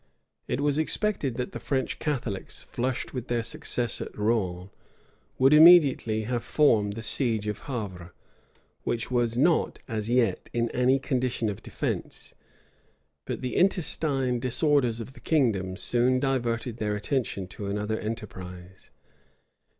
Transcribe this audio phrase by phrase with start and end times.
[0.47, 4.71] It was expected that the French Catholics, flushed with their success at Rouen,
[5.37, 8.11] would immediately have formed the siege of Havre,
[8.81, 12.33] which was not as yet in any condition of defence;
[13.25, 18.89] but the intestine disorders of the kingdom soon diverted their attention to another enterprise.